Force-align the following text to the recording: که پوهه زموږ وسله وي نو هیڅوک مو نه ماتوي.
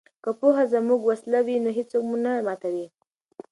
که 0.23 0.29
پوهه 0.39 0.63
زموږ 0.73 1.01
وسله 1.05 1.39
وي 1.45 1.57
نو 1.63 1.69
هیڅوک 1.77 2.03
مو 2.09 2.17
نه 2.23 2.31
ماتوي. 2.45 2.85